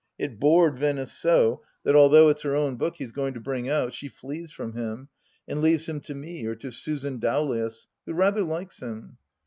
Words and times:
It 0.17 0.39
bored 0.39 0.79
Venice 0.79 1.11
so, 1.11 1.61
that 1.83 1.95
although 1.95 2.29
it's 2.29 2.41
her 2.41 2.55
own 2.55 2.75
book 2.75 2.95
he's 2.95 3.11
going 3.11 3.35
to 3.35 3.39
bring 3.39 3.69
out, 3.69 3.93
she 3.93 4.07
flees 4.07 4.49
from 4.49 4.73
him, 4.73 5.09
and 5.47 5.61
leaves 5.61 5.85
him 5.85 5.99
to 6.01 6.15
me 6.15 6.43
or 6.47 6.55
to 6.55 6.71
Susan 6.71 7.19
Dowlais, 7.19 7.85
who 8.07 8.13
rather 8.15 8.41
likes 8.41 8.79
him. 8.81 9.17